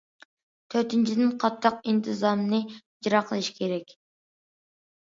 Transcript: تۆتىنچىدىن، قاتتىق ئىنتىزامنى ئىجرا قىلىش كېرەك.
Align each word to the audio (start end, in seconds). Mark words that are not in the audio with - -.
تۆتىنچىدىن، 0.75 1.35
قاتتىق 1.43 1.77
ئىنتىزامنى 1.91 2.63
ئىجرا 2.73 3.25
قىلىش 3.31 3.55
كېرەك. 3.61 3.97